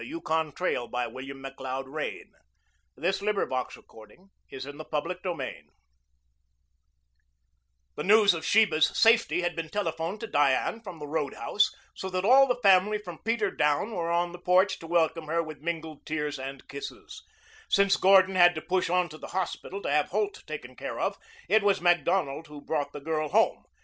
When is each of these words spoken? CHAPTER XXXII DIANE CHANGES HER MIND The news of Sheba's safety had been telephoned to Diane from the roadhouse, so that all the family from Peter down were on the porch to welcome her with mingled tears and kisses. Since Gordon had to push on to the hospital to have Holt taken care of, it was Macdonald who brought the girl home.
CHAPTER 0.03 0.49
XXXII 0.49 0.89
DIANE 0.91 1.13
CHANGES 1.13 1.61
HER 1.61 1.89
MIND 4.81 5.67
The 7.93 8.03
news 8.03 8.33
of 8.33 8.43
Sheba's 8.43 8.97
safety 8.97 9.41
had 9.41 9.55
been 9.55 9.69
telephoned 9.69 10.19
to 10.21 10.25
Diane 10.25 10.81
from 10.81 10.97
the 10.97 11.05
roadhouse, 11.05 11.69
so 11.93 12.09
that 12.09 12.25
all 12.25 12.47
the 12.47 12.59
family 12.63 12.97
from 12.97 13.19
Peter 13.23 13.51
down 13.51 13.91
were 13.91 14.09
on 14.09 14.31
the 14.31 14.39
porch 14.39 14.79
to 14.79 14.87
welcome 14.87 15.27
her 15.27 15.43
with 15.43 15.61
mingled 15.61 16.03
tears 16.07 16.39
and 16.39 16.67
kisses. 16.67 17.21
Since 17.69 17.95
Gordon 17.97 18.33
had 18.33 18.55
to 18.55 18.61
push 18.63 18.89
on 18.89 19.07
to 19.09 19.19
the 19.19 19.27
hospital 19.37 19.83
to 19.83 19.91
have 19.91 20.09
Holt 20.09 20.41
taken 20.47 20.75
care 20.75 20.99
of, 20.99 21.15
it 21.47 21.61
was 21.61 21.79
Macdonald 21.79 22.47
who 22.47 22.59
brought 22.65 22.91
the 22.91 23.01
girl 23.01 23.29
home. 23.29 23.65